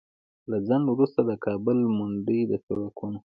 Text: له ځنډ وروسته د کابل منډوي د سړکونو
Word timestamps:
له 0.49 0.57
ځنډ 0.67 0.85
وروسته 0.89 1.21
د 1.29 1.31
کابل 1.45 1.77
منډوي 1.97 2.41
د 2.51 2.53
سړکونو 2.65 3.19